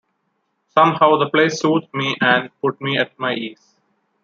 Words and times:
Somehow 0.73 1.17
the 1.19 1.29
place 1.29 1.61
soothed 1.61 1.93
me 1.93 2.15
and 2.21 2.49
put 2.59 2.81
me 2.81 2.97
at 2.97 3.19
my 3.19 3.35
ease. 3.35 3.75